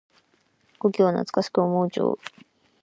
[0.79, 2.17] 故郷を懐かしく思う情。